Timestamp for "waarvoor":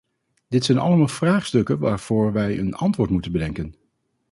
1.79-2.31